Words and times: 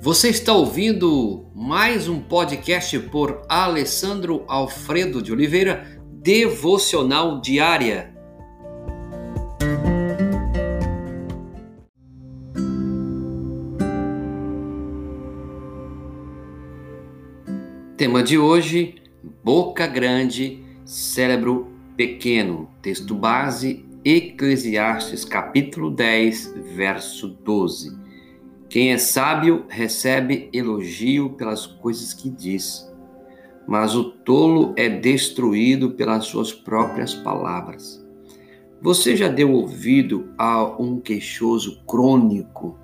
Você 0.00 0.28
está 0.28 0.52
ouvindo 0.52 1.50
mais 1.52 2.08
um 2.08 2.20
podcast 2.20 2.96
por 3.00 3.42
Alessandro 3.48 4.44
Alfredo 4.46 5.20
de 5.20 5.32
Oliveira, 5.32 6.00
Devocional 6.22 7.40
Diária. 7.40 8.14
Tema 17.96 18.22
de 18.22 18.38
hoje: 18.38 19.02
boca 19.42 19.84
grande, 19.88 20.62
cérebro 20.84 21.72
pequeno. 21.96 22.70
Texto 22.80 23.16
base: 23.16 23.84
Eclesiastes, 24.04 25.24
capítulo 25.24 25.90
10, 25.90 26.54
verso 26.76 27.26
12. 27.26 28.07
Quem 28.68 28.92
é 28.92 28.98
sábio 28.98 29.64
recebe 29.66 30.50
elogio 30.52 31.30
pelas 31.30 31.66
coisas 31.66 32.12
que 32.12 32.28
diz, 32.28 32.86
mas 33.66 33.94
o 33.94 34.04
tolo 34.04 34.74
é 34.76 34.88
destruído 34.90 35.92
pelas 35.92 36.26
suas 36.26 36.52
próprias 36.52 37.14
palavras. 37.14 38.06
Você 38.82 39.16
já 39.16 39.26
deu 39.26 39.52
ouvido 39.52 40.32
a 40.36 40.64
um 40.80 41.00
queixoso 41.00 41.82
crônico? 41.86 42.78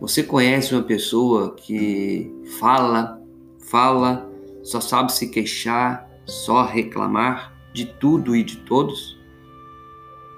Você 0.00 0.24
conhece 0.24 0.74
uma 0.74 0.82
pessoa 0.82 1.54
que 1.54 2.30
fala, 2.58 3.22
fala, 3.58 4.28
só 4.62 4.80
sabe 4.80 5.12
se 5.12 5.28
queixar, 5.28 6.10
só 6.26 6.64
reclamar 6.64 7.54
de 7.72 7.86
tudo 7.86 8.34
e 8.34 8.42
de 8.42 8.56
todos? 8.58 9.16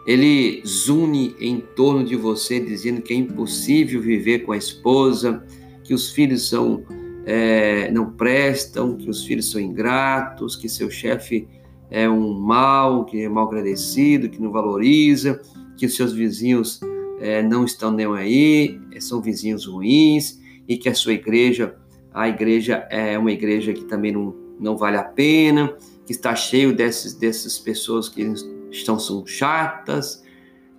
Ele 0.08 0.62
zune 0.66 1.36
em 1.38 1.60
torno 1.60 2.02
de 2.02 2.16
você, 2.16 2.58
dizendo 2.58 3.02
que 3.02 3.12
é 3.12 3.16
impossível 3.18 4.00
viver 4.00 4.38
com 4.38 4.52
a 4.52 4.56
esposa, 4.56 5.44
que 5.84 5.92
os 5.92 6.10
filhos 6.10 6.48
são 6.48 6.82
é, 7.26 7.90
não 7.90 8.10
prestam, 8.12 8.96
que 8.96 9.10
os 9.10 9.26
filhos 9.26 9.50
são 9.50 9.60
ingratos, 9.60 10.56
que 10.56 10.66
seu 10.66 10.90
chefe 10.90 11.46
é 11.90 12.08
um 12.08 12.32
mal, 12.32 13.04
que 13.04 13.20
é 13.20 13.28
mal 13.28 13.46
agradecido, 13.46 14.30
que 14.30 14.40
não 14.40 14.50
valoriza, 14.50 15.42
que 15.76 15.84
os 15.84 15.94
seus 15.94 16.14
vizinhos 16.14 16.80
é, 17.20 17.42
não 17.42 17.66
estão 17.66 17.92
nem 17.92 18.06
aí, 18.06 18.80
são 19.00 19.20
vizinhos 19.20 19.66
ruins 19.66 20.40
e 20.66 20.78
que 20.78 20.88
a 20.88 20.94
sua 20.94 21.12
igreja, 21.12 21.76
a 22.14 22.26
igreja 22.30 22.86
é 22.88 23.18
uma 23.18 23.30
igreja 23.30 23.74
que 23.74 23.84
também 23.84 24.12
não, 24.12 24.34
não 24.58 24.74
vale 24.74 24.96
a 24.96 25.04
pena, 25.04 25.76
que 26.06 26.12
está 26.12 26.34
cheio 26.34 26.74
desses, 26.74 27.12
dessas 27.12 27.58
pessoas 27.58 28.08
que 28.08 28.22
estão 28.70 28.98
são 28.98 29.26
chatas 29.26 30.24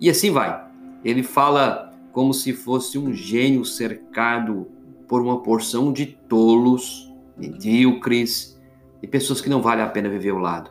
e 0.00 0.08
assim 0.08 0.30
vai. 0.30 0.68
Ele 1.04 1.22
fala 1.22 1.92
como 2.12 2.34
se 2.34 2.52
fosse 2.52 2.98
um 2.98 3.12
gênio 3.12 3.64
cercado 3.64 4.66
por 5.08 5.22
uma 5.22 5.42
porção 5.42 5.92
de 5.92 6.06
tolos, 6.06 7.12
medíocres 7.36 8.60
e 9.02 9.06
pessoas 9.06 9.40
que 9.40 9.48
não 9.48 9.62
vale 9.62 9.82
a 9.82 9.88
pena 9.88 10.08
viver 10.08 10.30
ao 10.30 10.38
lado. 10.38 10.70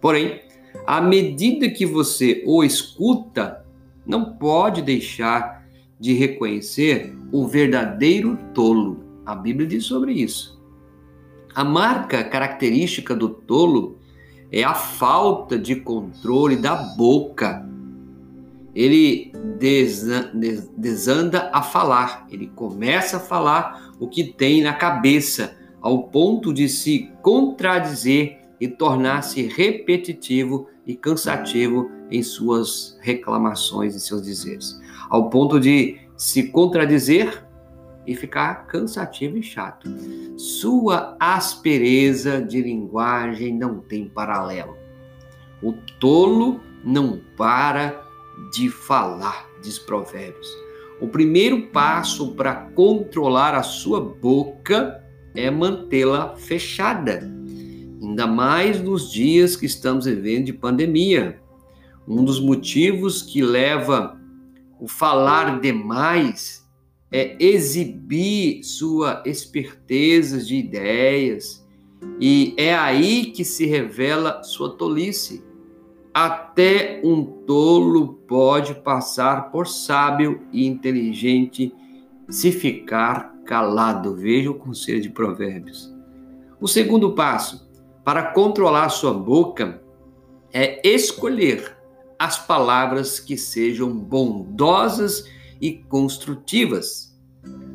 Porém, 0.00 0.40
à 0.86 1.00
medida 1.00 1.68
que 1.70 1.84
você 1.84 2.42
o 2.46 2.62
escuta, 2.62 3.64
não 4.06 4.36
pode 4.36 4.82
deixar 4.82 5.64
de 5.98 6.14
reconhecer 6.14 7.14
o 7.32 7.46
verdadeiro 7.46 8.38
tolo. 8.54 9.04
A 9.26 9.34
Bíblia 9.34 9.66
diz 9.66 9.84
sobre 9.84 10.12
isso. 10.12 10.60
A 11.54 11.64
marca 11.64 12.24
característica 12.24 13.14
do 13.14 13.28
tolo 13.28 13.98
é 14.52 14.64
a 14.64 14.74
falta 14.74 15.58
de 15.58 15.76
controle 15.76 16.56
da 16.56 16.74
boca. 16.74 17.66
Ele 18.74 19.32
desanda 20.76 21.50
a 21.52 21.62
falar, 21.62 22.26
ele 22.30 22.48
começa 22.54 23.16
a 23.16 23.20
falar 23.20 23.92
o 23.98 24.08
que 24.08 24.24
tem 24.24 24.62
na 24.62 24.72
cabeça, 24.72 25.56
ao 25.80 26.04
ponto 26.04 26.52
de 26.52 26.68
se 26.68 27.10
contradizer 27.22 28.38
e 28.60 28.68
tornar-se 28.68 29.42
repetitivo 29.42 30.68
e 30.86 30.94
cansativo 30.94 31.90
em 32.10 32.22
suas 32.22 32.98
reclamações 33.00 33.94
e 33.94 34.00
seus 34.00 34.22
dizeres, 34.22 34.78
ao 35.08 35.30
ponto 35.30 35.58
de 35.58 35.98
se 36.16 36.48
contradizer 36.48 37.44
e 38.10 38.16
ficar 38.16 38.66
cansativo 38.66 39.38
e 39.38 39.42
chato. 39.42 39.88
Sua 40.36 41.16
aspereza 41.20 42.42
de 42.42 42.60
linguagem 42.60 43.56
não 43.56 43.78
tem 43.78 44.08
paralelo. 44.08 44.76
O 45.62 45.74
tolo 46.00 46.60
não 46.84 47.20
para 47.36 48.04
de 48.52 48.68
falar, 48.68 49.46
diz 49.62 49.78
Provérbios. 49.78 50.48
O 51.00 51.06
primeiro 51.06 51.68
passo 51.68 52.34
para 52.34 52.52
controlar 52.74 53.54
a 53.54 53.62
sua 53.62 54.00
boca 54.00 55.00
é 55.32 55.48
mantê-la 55.48 56.34
fechada, 56.34 57.32
ainda 58.02 58.26
mais 58.26 58.82
nos 58.82 59.12
dias 59.12 59.54
que 59.54 59.66
estamos 59.66 60.04
vivendo 60.04 60.46
de 60.46 60.52
pandemia. 60.52 61.40
Um 62.08 62.24
dos 62.24 62.40
motivos 62.40 63.22
que 63.22 63.40
leva 63.40 64.18
o 64.80 64.88
falar 64.88 65.60
demais 65.60 66.68
é, 67.12 67.36
exibir 67.38 68.62
sua 68.62 69.22
esperteza 69.26 70.38
de 70.38 70.56
ideias, 70.56 71.66
e 72.20 72.54
é 72.56 72.74
aí 72.74 73.26
que 73.26 73.44
se 73.44 73.66
revela 73.66 74.42
sua 74.42 74.76
tolice. 74.76 75.44
Até 76.12 77.00
um 77.04 77.24
tolo 77.24 78.14
pode 78.26 78.74
passar 78.74 79.50
por 79.50 79.66
sábio 79.66 80.42
e 80.52 80.66
inteligente 80.66 81.72
se 82.28 82.50
ficar 82.52 83.34
calado. 83.44 84.16
Veja 84.16 84.50
o 84.50 84.54
conselho 84.54 85.00
de 85.00 85.10
Provérbios. 85.10 85.92
O 86.60 86.66
segundo 86.66 87.14
passo 87.14 87.68
para 88.04 88.32
controlar 88.32 88.88
sua 88.88 89.12
boca 89.12 89.82
é 90.52 90.86
escolher 90.86 91.76
as 92.18 92.38
palavras 92.44 93.20
que 93.20 93.36
sejam 93.36 93.90
bondosas 93.96 95.24
e 95.24 95.39
construtivas. 95.88 97.16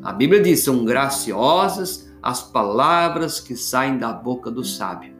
A 0.02 0.12
Bíblia 0.12 0.42
diz: 0.42 0.60
são 0.60 0.84
graciosas 0.84 2.10
as 2.22 2.42
palavras 2.42 3.38
que 3.38 3.54
saem 3.56 3.98
da 3.98 4.12
boca 4.12 4.50
do 4.50 4.64
sábio. 4.64 5.14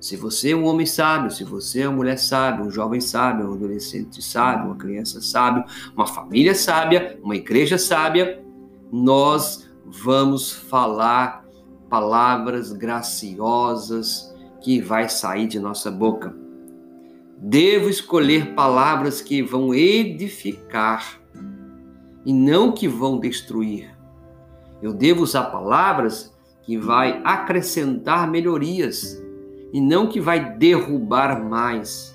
Se 0.00 0.16
você 0.16 0.50
é 0.50 0.56
um 0.56 0.66
homem 0.66 0.84
sábio, 0.84 1.30
se 1.30 1.44
você 1.44 1.80
é 1.80 1.88
uma 1.88 1.96
mulher 1.96 2.18
sábia, 2.18 2.64
um 2.64 2.70
jovem 2.70 3.00
sábio, 3.00 3.48
um 3.48 3.54
adolescente 3.54 4.22
sábio, 4.22 4.66
uma 4.66 4.76
criança 4.76 5.20
sábia, 5.20 5.64
uma 5.96 6.06
família 6.06 6.54
sábia, 6.54 7.18
uma 7.22 7.34
igreja 7.34 7.78
sábia, 7.78 8.44
nós 8.92 9.68
vamos 9.86 10.52
falar 10.52 11.44
palavras 11.88 12.72
graciosas 12.72 14.34
que 14.60 14.80
vai 14.80 15.08
sair 15.08 15.46
de 15.46 15.58
nossa 15.58 15.90
boca. 15.90 16.36
Devo 17.38 17.88
escolher 17.88 18.54
palavras 18.54 19.20
que 19.20 19.42
vão 19.42 19.74
edificar 19.74 21.20
e 22.24 22.32
não 22.32 22.72
que 22.72 22.88
vão 22.88 23.18
destruir. 23.18 23.94
Eu 24.82 24.92
devo 24.92 25.22
usar 25.22 25.44
palavras 25.44 26.34
que 26.62 26.76
vai 26.78 27.20
acrescentar 27.24 28.30
melhorias 28.30 29.22
e 29.72 29.80
não 29.80 30.06
que 30.06 30.20
vai 30.20 30.56
derrubar 30.56 31.42
mais. 31.42 32.14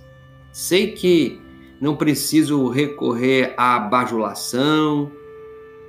Sei 0.51 0.91
que 0.91 1.39
não 1.79 1.95
preciso 1.95 2.67
recorrer 2.69 3.53
à 3.57 3.79
bajulação, 3.79 5.11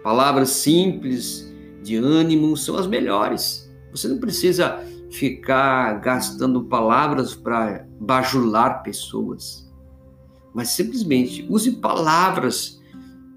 palavras 0.03 0.51
simples 0.51 1.53
de 1.83 1.97
ânimo 1.97 2.57
são 2.57 2.77
as 2.77 2.87
melhores. 2.87 3.71
Você 3.91 4.07
não 4.09 4.19
precisa 4.19 4.85
ficar 5.11 5.95
gastando 6.01 6.65
palavras 6.65 7.35
para 7.35 7.87
bajular 7.99 8.83
pessoas, 8.83 9.69
mas 10.55 10.69
simplesmente 10.69 11.45
use 11.49 11.73
palavras 11.73 12.80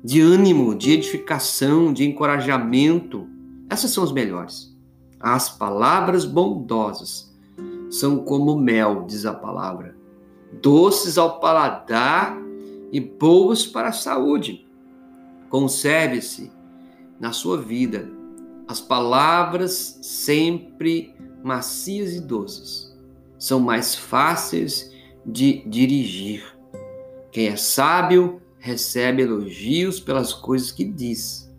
de 0.04 0.20
ânimo, 0.20 0.76
de 0.76 0.92
edificação, 0.92 1.94
de 1.94 2.04
encorajamento. 2.04 3.28
Essas 3.70 3.92
são 3.92 4.04
as 4.04 4.12
melhores. 4.12 4.76
As 5.20 5.50
palavras 5.50 6.26
bondosas 6.26 7.34
são 7.90 8.20
como 8.20 8.58
mel, 8.58 9.06
diz 9.08 9.26
a 9.26 9.34
palavra, 9.34 9.96
doces 10.62 11.18
ao 11.18 11.40
paladar 11.40 12.38
e 12.92 13.00
boas 13.00 13.66
para 13.66 13.90
a 13.90 13.94
saúde. 13.94 14.68
Conserve-se 15.50 16.52
na 17.20 17.32
sua 17.32 17.58
vida 17.58 18.12
as 18.68 18.82
palavras 18.82 20.00
sempre 20.02 21.16
macias 21.44 22.14
e 22.16 22.20
doces. 22.20 22.94
São 23.38 23.60
mais 23.60 23.96
fáceis 23.96 24.92
de 25.26 25.64
dirigir. 25.68 26.44
Quem 27.32 27.48
é 27.48 27.56
sábio 27.56 28.42
recebe 28.64 29.22
elogios 29.22 30.00
pelas 30.00 30.32
coisas 30.32 30.72
que 30.72 30.86
diz, 30.86 31.54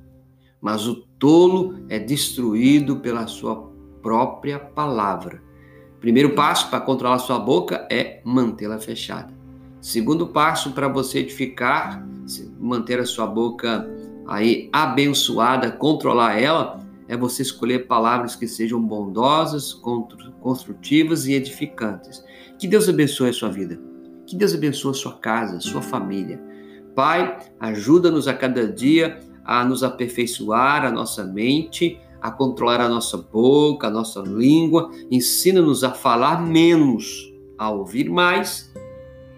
mas 0.59 0.87
o 0.87 1.07
tolo 1.19 1.85
é 1.91 1.99
destruído 1.99 2.97
pela 2.97 3.27
sua 3.27 3.71
própria 4.01 4.59
palavra. 4.59 5.43
Primeiro 6.01 6.35
passo 6.35 6.71
para 6.71 6.81
controlar 6.81 7.19
sua 7.19 7.39
boca 7.39 7.87
é 7.91 8.23
mantê-la 8.25 8.79
fechada. 8.79 9.35
Segundo 9.83 10.29
passo 10.29 10.73
para 10.73 10.89
você 10.89 11.19
edificar, 11.19 12.03
manter 12.59 12.99
a 12.99 13.05
sua 13.05 13.27
boca 13.27 13.87
aí 14.27 14.71
abençoada, 14.73 15.71
controlar 15.71 16.41
ela, 16.41 16.83
é 17.07 17.15
você 17.15 17.43
escolher 17.43 17.87
palavras 17.87 18.35
que 18.35 18.49
sejam 18.49 18.81
bondosas, 18.81 19.75
construtivas 20.41 21.27
e 21.27 21.35
edificantes. 21.35 22.25
Que 22.59 22.67
Deus 22.67 22.89
abençoe 22.89 23.29
a 23.29 23.35
sua 23.35 23.51
vida. 23.51 23.79
Que 24.27 24.35
Deus 24.35 24.55
abençoe 24.55 24.93
a 24.93 24.95
sua 24.95 25.19
casa, 25.19 25.59
a 25.59 25.61
sua 25.61 25.83
família. 25.83 26.54
Pai, 26.95 27.39
ajuda-nos 27.59 28.29
a 28.29 28.35
cada 28.35 28.67
dia 28.67 29.21
a 29.45 29.65
nos 29.65 29.83
aperfeiçoar 29.83 30.85
a 30.85 30.91
nossa 30.91 31.23
mente, 31.25 32.01
a 32.21 32.31
controlar 32.31 32.81
a 32.81 32.89
nossa 32.89 33.19
boca, 33.19 33.89
a 33.89 33.91
nossa 33.91 34.21
língua. 34.21 34.91
Ensina-nos 35.11 35.85
a 35.85 35.91
falar 35.91 36.41
menos, 36.41 37.31
a 37.59 37.71
ouvir 37.71 38.09
mais. 38.09 38.73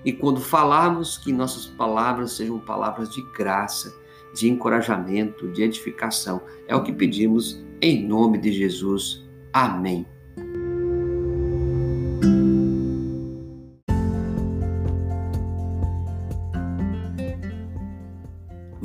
E 0.05 0.13
quando 0.13 0.41
falarmos, 0.41 1.19
que 1.19 1.33
nossas 1.33 1.67
palavras 1.67 2.33
sejam 2.33 2.61
palavras 2.61 3.11
de 3.11 3.21
graça 3.37 3.93
de 4.37 4.49
encorajamento, 4.49 5.49
de 5.49 5.63
edificação. 5.63 6.43
É 6.69 6.77
o 6.77 6.83
que 6.83 6.93
pedimos 6.93 7.65
em 7.81 8.07
nome 8.07 8.39
de 8.39 8.53
Jesus. 8.53 9.25
Amém. 9.53 10.07